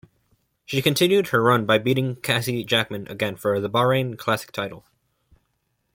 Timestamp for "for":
3.35-3.59